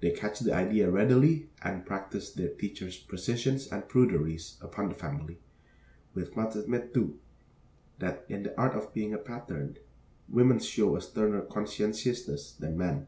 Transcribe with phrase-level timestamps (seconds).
[0.00, 5.38] They catch the idea readily and practice their teachers' precisions and pruderies upon the family.
[6.12, 7.18] We must admit, too,
[7.98, 9.78] that in the art of being a pattern,
[10.28, 13.06] women show a sterner conscientiousness than men.